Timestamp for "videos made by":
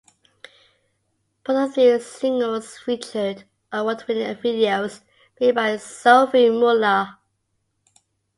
4.37-5.77